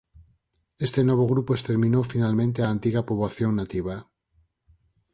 [0.87, 3.95] Este novo grupo exterminou finalmente á antiga poboación nativa.